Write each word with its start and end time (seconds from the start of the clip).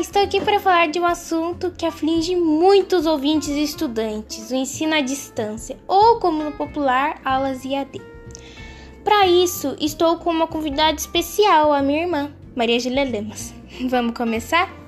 estou 0.00 0.22
aqui 0.22 0.40
para 0.40 0.58
falar 0.58 0.88
de 0.88 0.98
um 0.98 1.06
assunto 1.06 1.70
que 1.70 1.86
aflige 1.86 2.34
muitos 2.36 3.06
ouvintes 3.06 3.48
e 3.48 3.62
estudantes, 3.62 4.50
o 4.50 4.54
ensino 4.54 4.94
à 4.94 5.00
distância, 5.00 5.76
ou 5.86 6.18
como 6.18 6.42
no 6.42 6.52
popular, 6.52 7.20
aulas 7.24 7.64
IAD. 7.64 8.00
Para 9.04 9.26
isso, 9.26 9.76
estou 9.78 10.16
com 10.16 10.30
uma 10.30 10.46
convidada 10.46 10.96
especial, 10.96 11.72
a 11.72 11.82
minha 11.82 12.02
irmã, 12.02 12.32
Maria 12.56 12.80
Gília 12.80 13.04
Lemos. 13.04 13.52
Vamos 13.88 14.16
começar? 14.16 14.83